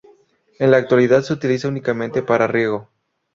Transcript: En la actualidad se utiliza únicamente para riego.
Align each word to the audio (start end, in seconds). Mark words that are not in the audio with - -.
En 0.57 0.71
la 0.71 0.77
actualidad 0.77 1.21
se 1.21 1.33
utiliza 1.33 1.67
únicamente 1.67 2.23
para 2.23 2.47
riego. 2.47 2.89